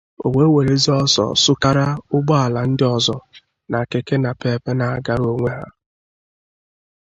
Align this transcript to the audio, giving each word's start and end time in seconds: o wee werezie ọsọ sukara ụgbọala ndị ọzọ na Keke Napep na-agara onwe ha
o 0.25 0.27
wee 0.35 0.51
werezie 0.53 0.93
ọsọ 1.03 1.25
sukara 1.43 1.87
ụgbọala 2.15 2.61
ndị 2.69 2.85
ọzọ 2.95 3.15
na 3.71 3.79
Keke 3.89 4.15
Napep 4.23 4.63
na-agara 4.77 5.25
onwe 5.33 5.49
ha 5.57 5.65